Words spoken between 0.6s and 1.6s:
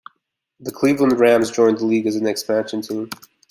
Cleveland Rams